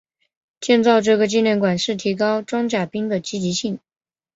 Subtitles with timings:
[0.59, 3.79] 建造这个纪念馆是提高装甲兵的积极性。